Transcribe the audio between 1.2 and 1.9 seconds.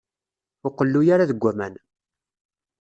deg waman.